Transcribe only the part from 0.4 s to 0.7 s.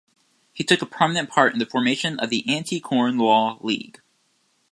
He